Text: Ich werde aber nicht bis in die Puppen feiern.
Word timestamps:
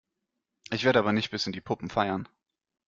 Ich 0.71 0.83
werde 0.83 0.97
aber 0.97 1.11
nicht 1.13 1.29
bis 1.29 1.45
in 1.45 1.53
die 1.53 1.61
Puppen 1.61 1.87
feiern. 1.91 2.27